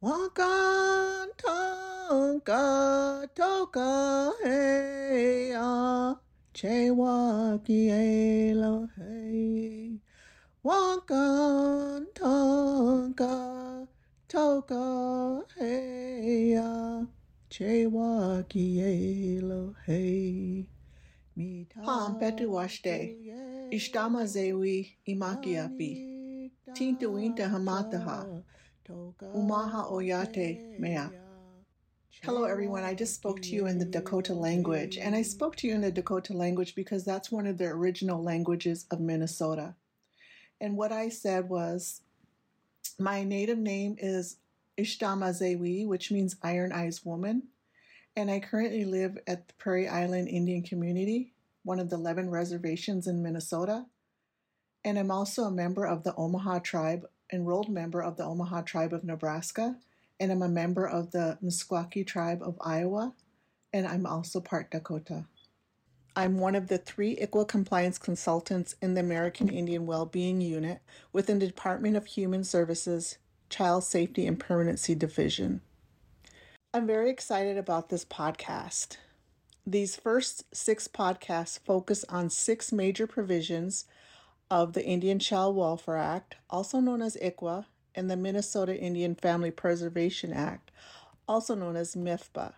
[0.00, 6.16] Wakan tonka toka heya.
[6.52, 9.98] Che waki Elohe.
[10.64, 13.86] Wakan tonka
[14.28, 17.06] toka heya.
[17.50, 20.66] Che waki Elohe.
[21.84, 23.14] Pam petu washte,
[23.70, 28.42] ishtama zewi imakiapi, tinta winta hamataha,
[28.88, 31.08] umaha oyate mea.
[32.22, 32.82] Hello, everyone.
[32.82, 35.80] I just spoke to you in the Dakota language, and I spoke to you in
[35.80, 39.74] the Dakota language because that's one of the original languages of Minnesota.
[40.60, 42.02] And what I said was,
[42.98, 44.38] my native name is
[44.76, 47.44] Ishtama Zewi, which means Iron Eyes Woman
[48.18, 53.06] and I currently live at the Prairie Island Indian Community, one of the 11 reservations
[53.06, 53.86] in Minnesota.
[54.84, 58.92] And I'm also a member of the Omaha Tribe, enrolled member of the Omaha Tribe
[58.92, 59.76] of Nebraska,
[60.20, 63.14] and I'm a member of the Meskwaki Tribe of Iowa,
[63.72, 65.26] and I'm also part Dakota.
[66.16, 70.80] I'm one of the three ICWA compliance consultants in the American Indian Wellbeing Unit
[71.12, 73.18] within the Department of Human Services
[73.50, 75.60] Child Safety and Permanency Division.
[76.74, 78.96] I'm very excited about this podcast.
[79.66, 83.84] These first six podcasts focus on six major provisions
[84.50, 89.50] of the Indian Child Welfare Act, also known as ICWA, and the Minnesota Indian Family
[89.50, 90.70] Preservation Act,
[91.26, 92.54] also known as MIFPA.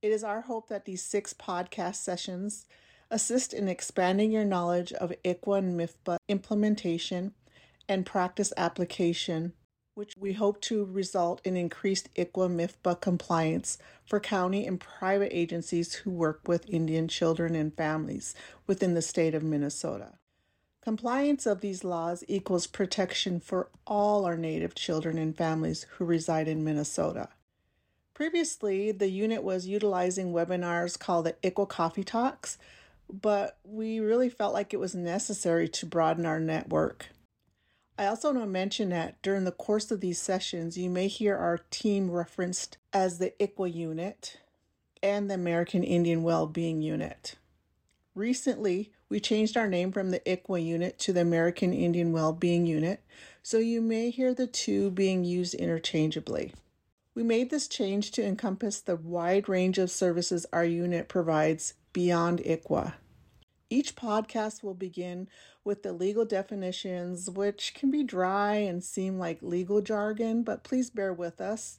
[0.00, 2.66] It is our hope that these six podcast sessions
[3.10, 7.34] assist in expanding your knowledge of ICWA and MIFPA implementation
[7.88, 9.52] and practice application
[9.98, 15.92] which we hope to result in increased ICWA MIFPA compliance for county and private agencies
[15.92, 18.32] who work with Indian children and families
[18.68, 20.17] within the state of Minnesota.
[20.80, 26.48] Compliance of these laws equals protection for all our Native children and families who reside
[26.48, 27.28] in Minnesota.
[28.14, 32.58] Previously, the unit was utilizing webinars called the ICWA Coffee Talks,
[33.08, 37.06] but we really felt like it was necessary to broaden our network.
[37.98, 41.36] I also want to mention that during the course of these sessions, you may hear
[41.36, 44.38] our team referenced as the ICWA unit
[45.02, 47.34] and the American Indian Wellbeing Unit.
[48.14, 53.02] Recently, we changed our name from the ICWA unit to the American Indian Wellbeing Unit,
[53.42, 56.52] so you may hear the two being used interchangeably.
[57.14, 62.40] We made this change to encompass the wide range of services our unit provides beyond
[62.40, 62.94] ICWA.
[63.70, 65.28] Each podcast will begin
[65.64, 70.90] with the legal definitions, which can be dry and seem like legal jargon, but please
[70.90, 71.78] bear with us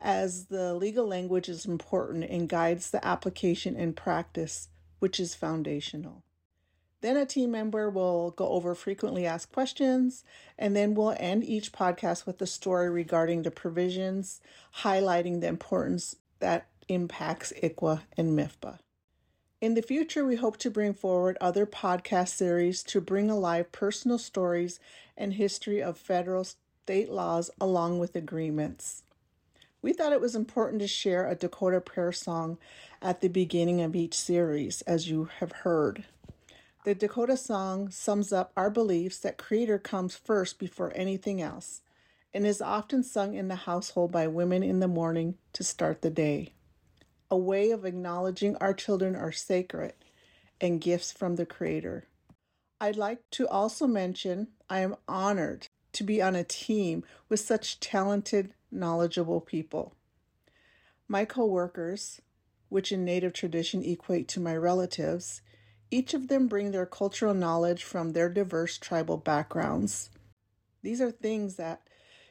[0.00, 4.68] as the legal language is important and guides the application and practice,
[4.98, 6.22] which is foundational.
[7.02, 10.22] Then a team member will go over frequently asked questions,
[10.56, 14.40] and then we'll end each podcast with a story regarding the provisions,
[14.78, 18.78] highlighting the importance that impacts ICWA and MIFPA.
[19.60, 24.18] In the future, we hope to bring forward other podcast series to bring alive personal
[24.18, 24.78] stories
[25.16, 29.02] and history of federal state laws along with agreements.
[29.80, 32.58] We thought it was important to share a Dakota prayer song
[33.00, 36.04] at the beginning of each series, as you have heard.
[36.84, 41.82] The Dakota song sums up our beliefs that Creator comes first before anything else
[42.34, 46.10] and is often sung in the household by women in the morning to start the
[46.10, 46.54] day
[47.32, 49.94] a way of acknowledging our children are sacred
[50.60, 52.04] and gifts from the Creator.
[52.78, 57.80] I'd like to also mention I am honored to be on a team with such
[57.80, 59.94] talented, knowledgeable people.
[61.08, 62.20] My coworkers,
[62.68, 65.40] which in Native tradition equate to my relatives,
[65.92, 70.08] each of them bring their cultural knowledge from their diverse tribal backgrounds.
[70.82, 71.82] These are things that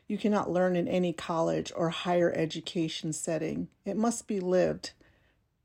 [0.07, 3.69] you cannot learn in any college or higher education setting.
[3.85, 4.91] It must be lived.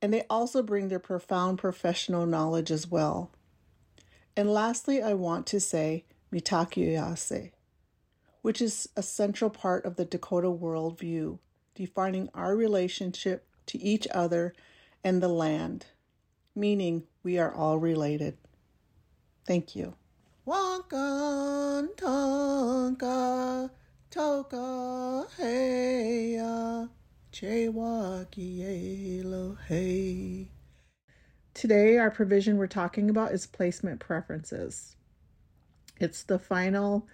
[0.03, 3.31] And they also bring their profound professional knowledge as well.
[4.37, 7.51] And lastly, I want to say Mitakuye,
[8.43, 11.39] which is a central part of the Dakota worldview,
[11.75, 14.55] defining our relationship to each other
[15.03, 15.87] and the land,
[16.55, 18.39] meaning we are all related.
[19.49, 19.97] Thank you.
[20.47, 23.69] Wakan tonka
[24.13, 26.89] Toka heya
[29.25, 30.47] Elohe.
[31.53, 34.95] Today, our provision we're talking about is placement preferences.
[35.99, 37.09] It's the final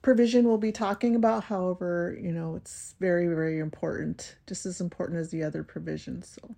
[0.00, 1.44] provision we'll be talking about.
[1.44, 6.38] However, you know, it's very, very important, just as important as the other provisions.
[6.40, 6.56] So,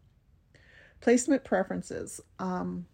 [1.05, 2.19] placement preferences.
[2.39, 2.87] Um,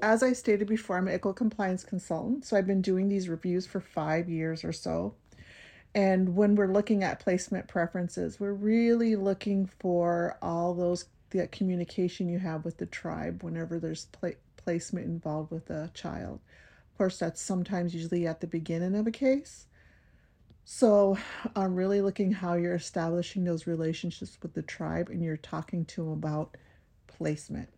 [0.00, 3.66] as I stated before, I'm an ICWA compliance consultant, so I've been doing these reviews
[3.66, 5.16] for five years or so.
[5.92, 12.28] And when we're looking at placement preferences, we're really looking for all those that communication
[12.28, 14.06] you have with the tribe whenever there's
[14.56, 16.38] placement involved with a child.
[16.92, 19.66] Of course, that's sometimes usually at the beginning of a case.
[20.64, 21.18] So
[21.56, 26.04] I'm really looking how you're establishing those relationships with the tribe and you're talking to
[26.04, 26.56] them about
[27.16, 27.68] placement.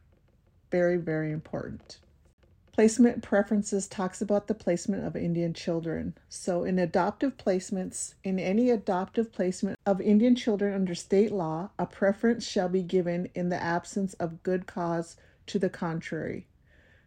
[0.70, 1.98] Very, very important.
[2.72, 6.14] Placement preferences talks about the placement of Indian children.
[6.28, 11.86] So, in adoptive placements, in any adoptive placement of Indian children under state law, a
[11.86, 16.46] preference shall be given in the absence of good cause to the contrary.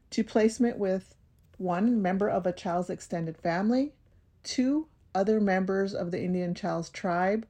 [0.10, 1.16] To placement with
[1.58, 3.94] one member of a child's extended family,
[4.44, 7.46] two other members of the Indian child's tribe,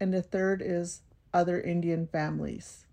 [0.00, 1.02] and the third is
[1.34, 2.86] other Indian families.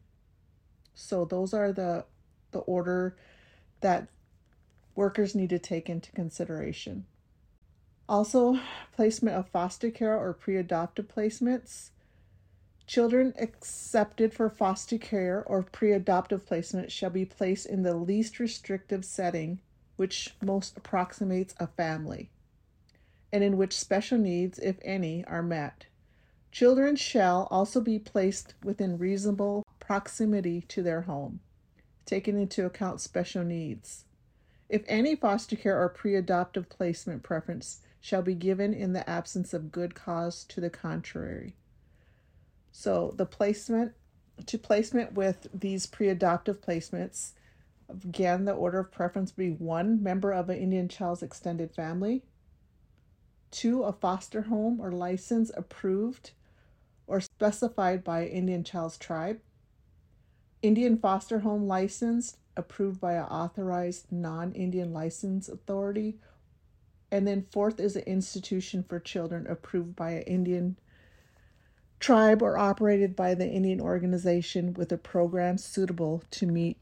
[0.96, 2.06] So, those are the
[2.52, 3.16] the order
[3.82, 4.08] that
[4.96, 7.06] workers need to take into consideration.
[8.08, 8.60] Also,
[8.96, 11.90] placement of foster care or pre adoptive placements.
[12.88, 18.40] Children accepted for foster care or pre adoptive placement shall be placed in the least
[18.40, 19.60] restrictive setting,
[19.96, 22.30] which most approximates a family,
[23.34, 25.88] and in which special needs, if any, are met.
[26.52, 31.40] Children shall also be placed within reasonable proximity to their home,
[32.06, 34.06] taking into account special needs.
[34.68, 39.54] If any foster care or pre adoptive placement preference shall be given in the absence
[39.54, 41.56] of good cause to the contrary.
[42.72, 43.94] So the placement
[44.48, 47.34] to placement with these pre adoptive placements,
[47.90, 52.24] again, the order of preference be one member of an Indian child's extended family,
[53.52, 56.32] two, a foster home or license approved
[57.08, 59.40] or specified by Indian child's tribe,
[60.62, 66.16] Indian foster home licensed approved by an authorized non Indian license authority.
[67.12, 70.78] And then fourth is an institution for children approved by an Indian
[72.00, 76.78] tribe or operated by the Indian organization with a program suitable to meet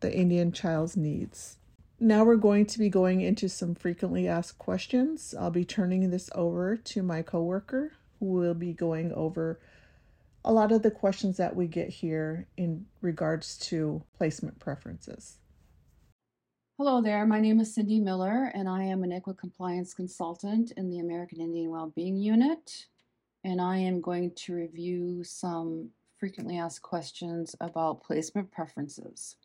[0.00, 1.56] the Indian child's needs.
[2.00, 5.34] Now we're going to be going into some frequently asked questions.
[5.38, 9.58] I'll be turning this over to my coworker who will be going over
[10.48, 15.36] a lot of the questions that we get here in regards to placement preferences.
[16.78, 20.88] Hello there, my name is Cindy Miller and I am an ICWA compliance consultant in
[20.88, 22.86] the American Indian Wellbeing Unit
[23.44, 29.36] and I am going to review some frequently asked questions about placement preferences.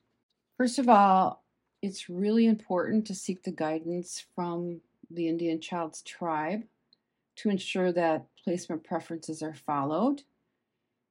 [0.56, 1.44] First of all,
[1.82, 4.80] it's really important to seek the guidance from
[5.12, 6.64] the Indian Child's tribe
[7.36, 10.24] to ensure that placement preferences are followed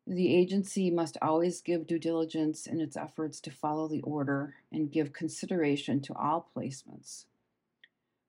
[0.07, 4.91] the agency must always give due diligence in its efforts to follow the order and
[4.91, 7.27] give consideration to all placements.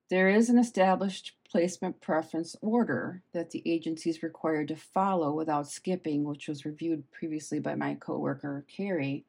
[0.10, 5.68] There is an established placement preference order that the agency is required to follow without
[5.68, 9.26] skipping, which was reviewed previously by my coworker Carrie.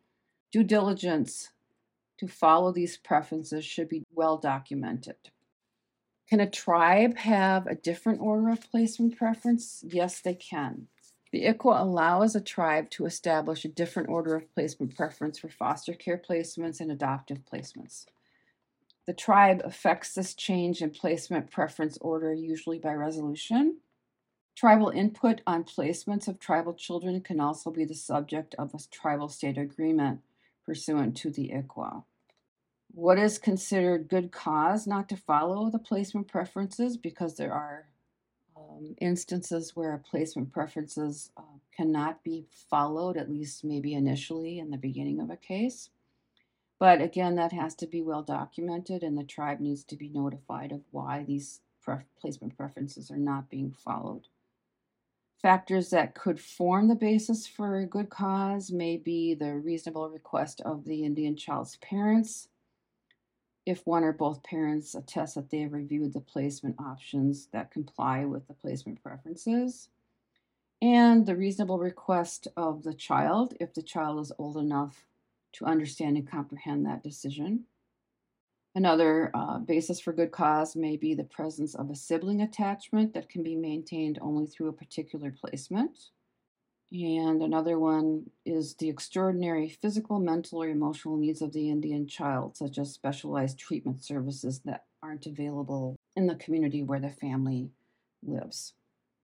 [0.53, 1.51] Due diligence
[2.19, 5.17] to follow these preferences should be well documented.
[6.29, 9.85] Can a tribe have a different order of placement preference?
[9.87, 10.89] Yes, they can.
[11.35, 15.93] The ICWA allows a tribe to establish a different order of placement preference for foster
[15.93, 18.07] care placements and adoptive placements.
[19.07, 23.79] The tribe affects this change in placement preference order usually by resolution.
[24.55, 29.29] Tribal input on placements of tribal children can also be the subject of a tribal
[29.29, 30.21] state agreement
[30.65, 32.05] pursuant to the ICWA.
[32.93, 37.89] What is considered good cause not to follow the placement preferences because there are
[38.89, 41.43] um, instances where placement preferences uh,
[41.77, 45.91] cannot be followed, at least maybe initially in the beginning of a case.
[46.79, 50.73] But again, that has to be well documented, and the tribe needs to be notified
[50.73, 54.29] of why these pref- placement preferences are not being followed.
[55.41, 60.61] Factors that could form the basis for a good cause may be the reasonable request
[60.63, 62.49] of the Indian child's parents,
[63.67, 68.25] if one or both parents attest that they have reviewed the placement options that comply
[68.25, 69.89] with the placement preferences,
[70.83, 75.07] and the reasonable request of the child if the child is old enough
[75.53, 77.65] to understand and comprehend that decision.
[78.75, 83.29] Another uh, basis for good cause may be the presence of a sibling attachment that
[83.29, 86.11] can be maintained only through a particular placement.
[86.93, 92.57] And another one is the extraordinary physical, mental, or emotional needs of the Indian child,
[92.57, 97.71] such as specialized treatment services that aren't available in the community where the family
[98.23, 98.75] lives.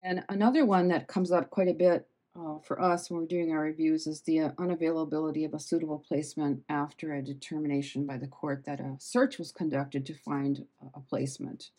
[0.03, 2.07] And another one that comes up quite a bit
[2.39, 5.99] uh, for us when we're doing our reviews is the uh, unavailability of a suitable
[5.99, 11.01] placement after a determination by the court that a search was conducted to find a
[11.01, 11.71] placement.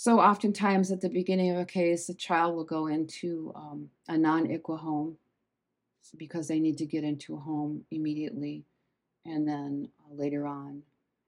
[0.00, 4.16] So, oftentimes at the beginning of a case, the child will go into um, a
[4.16, 5.16] non ICWA home
[6.16, 8.62] because they need to get into a home immediately.
[9.26, 10.82] And then uh, later on,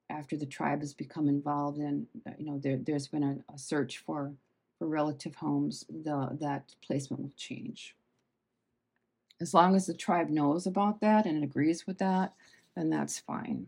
[0.09, 3.59] after the tribe has become involved in, uh, you know, there, there's been a, a
[3.59, 4.35] search for,
[4.79, 7.97] for relative homes, the, that placement will change.
[9.41, 12.35] As long as the tribe knows about that and agrees with that,
[12.77, 13.67] then that's fine.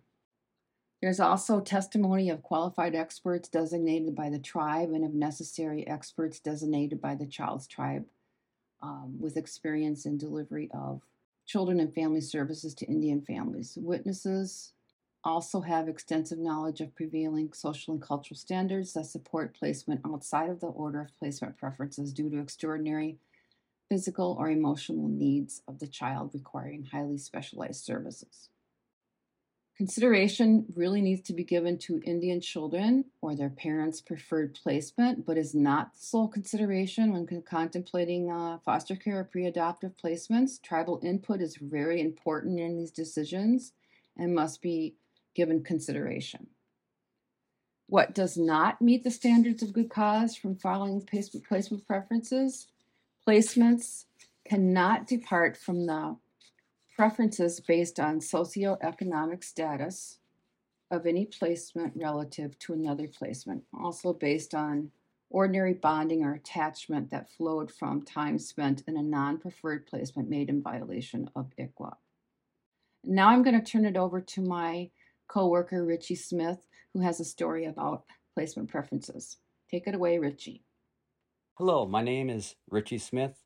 [1.02, 7.00] There's also testimony of qualified experts designated by the tribe and, if necessary, experts designated
[7.00, 8.04] by the child's tribe
[8.80, 11.02] um, with experience in delivery of
[11.44, 13.76] children and family services to Indian families.
[13.80, 14.74] Witnesses
[15.24, 20.60] also have extensive knowledge of prevailing social and cultural standards that support placement outside of
[20.60, 23.18] the order of placement preferences due to extraordinary
[23.88, 28.50] physical or emotional needs of the child requiring highly specialized services.
[29.82, 35.36] Consideration really needs to be given to Indian children or their parents' preferred placement, but
[35.36, 40.62] is not the sole consideration when contemplating uh, foster care or pre adoptive placements.
[40.62, 43.72] Tribal input is very important in these decisions
[44.16, 44.94] and must be
[45.34, 46.46] given consideration.
[47.88, 52.68] What does not meet the standards of good cause from following placement preferences?
[53.26, 54.04] Placements
[54.48, 56.18] cannot depart from the
[57.02, 60.18] preferences based on socioeconomic status
[60.92, 64.88] of any placement relative to another placement, also based on
[65.28, 70.48] ordinary bonding or attachment that flowed from time spent in a non preferred placement made
[70.48, 71.92] in violation of ICWA.
[73.02, 74.88] Now I'm going to turn it over to my
[75.26, 76.60] coworker, Richie Smith,
[76.94, 78.04] who has a story about
[78.36, 79.38] placement preferences.
[79.72, 80.62] Take it away, Richie.
[81.54, 83.42] Hello, my name is Richie Smith.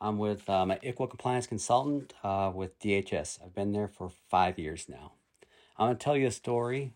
[0.00, 3.42] I'm with um, an ICWA compliance consultant uh, with DHS.
[3.44, 5.12] I've been there for five years now.
[5.76, 6.94] I'm going to tell you a story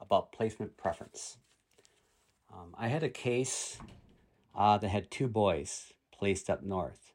[0.00, 1.36] about placement preference.
[2.52, 3.78] Um, I had a case
[4.56, 7.12] uh, that had two boys placed up north.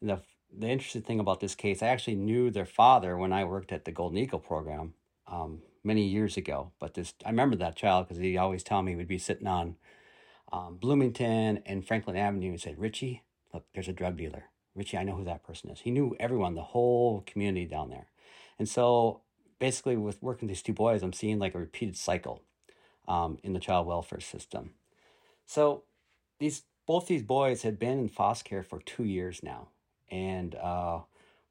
[0.00, 0.20] And the,
[0.56, 3.84] the interesting thing about this case, I actually knew their father when I worked at
[3.84, 4.94] the Golden Eagle program
[5.28, 6.72] um, many years ago.
[6.80, 9.76] But this, I remember that child because he always told me we'd be sitting on
[10.52, 14.44] um, Bloomington and Franklin Avenue and said, Richie, look, there's a drug dealer.
[14.74, 15.80] Richie, I know who that person is.
[15.80, 18.06] He knew everyone, the whole community down there.
[18.58, 19.22] And so
[19.58, 22.42] basically, with working with these two boys, I'm seeing like a repeated cycle
[23.08, 24.74] um, in the child welfare system.
[25.46, 25.84] So
[26.38, 29.68] these both these boys had been in foster care for two years now,
[30.10, 31.00] and uh,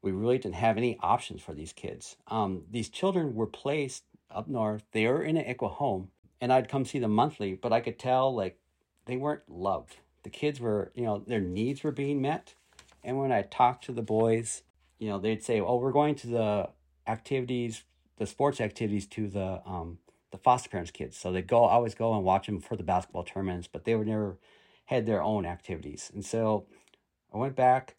[0.02, 2.16] we really didn't have any options for these kids.
[2.28, 4.82] Um, these children were placed up north.
[4.92, 7.98] They were in an ICWA home, and I'd come see them monthly, but I could
[7.98, 8.58] tell like
[9.06, 12.54] they weren't loved the kids were, you know, their needs were being met.
[13.02, 14.62] And when I talked to the boys,
[14.98, 16.70] you know, they'd say, "Oh, we're going to the
[17.06, 17.84] activities,
[18.18, 19.98] the sports activities to the um,
[20.30, 23.24] the foster parents' kids." So they go, always go and watch them for the basketball
[23.24, 24.38] tournaments, but they were never
[24.86, 26.10] had their own activities.
[26.12, 26.66] And so
[27.32, 27.96] I went back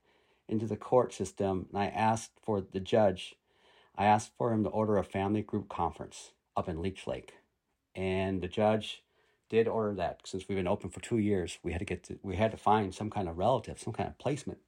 [0.48, 3.36] into the court system and I asked for the judge.
[3.96, 7.34] I asked for him to order a family group conference up in Leech Lake,
[7.96, 9.04] and the judge
[9.52, 11.60] did order that since we've been open for two years.
[11.62, 14.08] We had to get to, we had to find some kind of relative, some kind
[14.08, 14.60] of placement.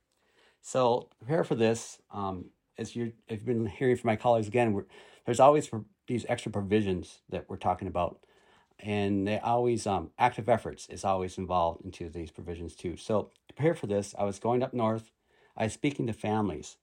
[0.62, 2.00] So prepare for this.
[2.12, 2.48] Um,
[2.78, 4.84] as you have been hearing from my colleagues again,
[5.26, 5.70] there's always
[6.08, 8.26] these extra provisions that we're talking about,
[8.78, 12.98] and they always um, active efforts is always involved into these provisions too.
[12.98, 14.14] So prepare for this.
[14.20, 15.12] I was going up north.
[15.56, 16.76] I was speaking to families.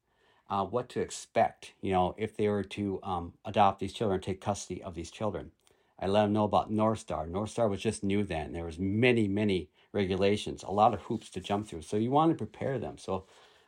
[0.49, 4.41] Uh, what to expect, you know, if they were to um, adopt these children, take
[4.41, 5.53] custody of these children.
[6.01, 7.27] I let them know about North Star.
[7.27, 8.53] North Star was just new then.
[8.53, 11.83] There was many, many regulations, a lot of hoops to jump through.
[11.83, 12.97] So you want to prepare them.
[12.97, 13.27] So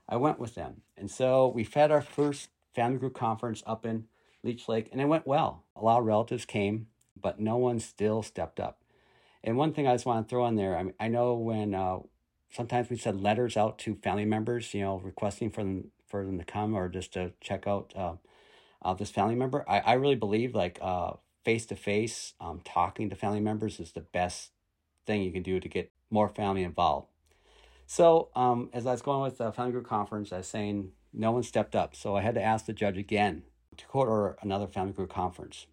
[0.08, 0.82] I went with them.
[0.96, 4.06] And so we had our first family group conference up in
[4.42, 5.64] Leech Lake, and it went well.
[5.76, 6.86] A lot of relatives came,
[7.20, 8.82] but no one still stepped up.
[9.44, 11.74] And one thing I just want to throw in there, I mean, I know when
[11.74, 11.98] uh,
[12.50, 16.38] sometimes we send letters out to family members, you know, requesting for them for them
[16.38, 18.12] to come or just to check out uh,
[18.82, 19.64] uh, this family member.
[19.66, 21.12] I, I really believe like uh,
[21.44, 22.34] face to face,
[22.64, 24.52] talking to family members is the best
[25.06, 27.08] thing you can do to get more family involved.
[27.86, 31.32] So, um, as I was going with the family group conference, I was saying no
[31.32, 31.94] one stepped up.
[31.94, 33.42] So, I had to ask the judge again
[33.76, 35.66] to court order another family group conference.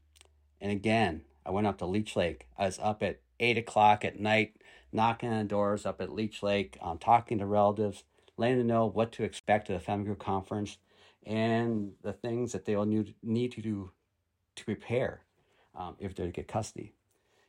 [0.60, 2.48] And again, I went up to Leech Lake.
[2.58, 4.62] I was up at 8 o'clock at night,
[4.92, 8.04] knocking on doors up at Leech Lake, um, talking to relatives,
[8.38, 10.78] letting them know what to expect at a family group conference
[11.26, 13.92] and the things that they will need to do
[14.56, 15.24] to prepare
[15.80, 16.94] um, if they're get custody.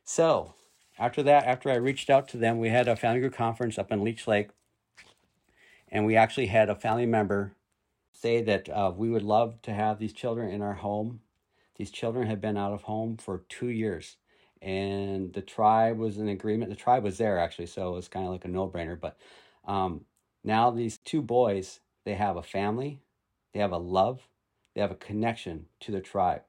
[0.03, 0.55] So
[0.97, 3.91] after that, after I reached out to them, we had a family group conference up
[3.91, 4.49] in Leech Lake,
[5.89, 7.53] and we actually had a family member
[8.13, 11.19] say that uh, we would love to have these children in our home.
[11.75, 14.17] These children have been out of home for two years,
[14.61, 16.69] and the tribe was in agreement.
[16.69, 18.99] The tribe was there actually, so it was kind of like a no brainer.
[18.99, 19.17] But
[19.65, 20.05] um,
[20.43, 23.01] now these two boys, they have a family,
[23.53, 24.21] they have a love,
[24.73, 26.43] they have a connection to the tribe,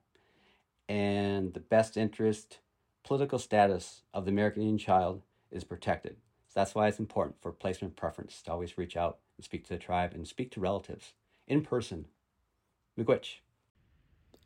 [0.88, 2.58] and the best interest,
[3.04, 6.16] political status of the American Indian child is protected.
[6.48, 9.70] So that's why it's important for placement preference to always reach out and speak to
[9.70, 11.14] the tribe and speak to relatives
[11.46, 12.06] in person.
[12.98, 13.36] Miigwech.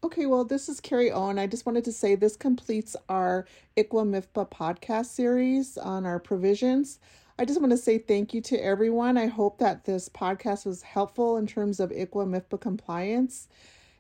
[0.05, 1.39] Okay, well, this is Carrie Owen.
[1.39, 7.01] I just wanted to say this completes our ICWA MIFPA podcast series on our provisions.
[7.39, 9.19] I just want to say thank you to everyone.
[9.19, 13.49] I hope that this podcast was helpful in terms of ICWA MIFPA compliance.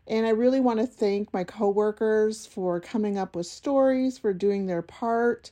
[0.08, 4.66] And I really want to thank my coworkers for coming up with stories, for doing
[4.66, 5.50] their part,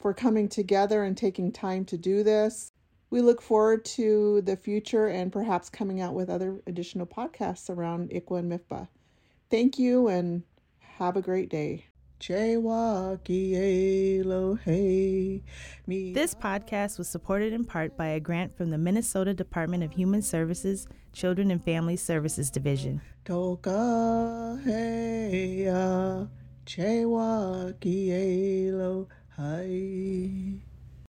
[0.00, 2.72] for coming together and taking time to do this.
[3.10, 8.10] We look forward to the future and perhaps coming out with other additional podcasts around
[8.10, 8.88] ICWA and MIFPA.
[9.50, 10.42] Thank you and
[10.78, 11.86] have a great day.
[15.86, 20.22] This podcast was supported in part by a grant from the Minnesota Department of Human
[20.22, 23.00] Services, Children and Family Services Division.
[23.24, 24.58] Toka